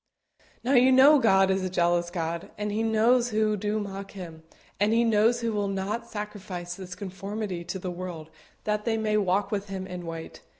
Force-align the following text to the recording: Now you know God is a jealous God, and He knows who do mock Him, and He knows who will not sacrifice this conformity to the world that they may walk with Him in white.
Now 0.63 0.73
you 0.73 0.91
know 0.91 1.19
God 1.19 1.51
is 1.51 1.63
a 1.63 1.69
jealous 1.69 2.09
God, 2.09 2.49
and 2.57 2.71
He 2.71 2.81
knows 2.81 3.29
who 3.29 3.55
do 3.55 3.79
mock 3.79 4.13
Him, 4.13 4.41
and 4.79 4.93
He 4.93 5.03
knows 5.03 5.41
who 5.41 5.53
will 5.53 5.67
not 5.67 6.09
sacrifice 6.09 6.73
this 6.73 6.95
conformity 6.95 7.63
to 7.65 7.77
the 7.77 7.91
world 7.91 8.31
that 8.63 8.83
they 8.83 8.97
may 8.97 9.15
walk 9.17 9.51
with 9.51 9.69
Him 9.69 9.85
in 9.85 10.07
white. 10.07 10.41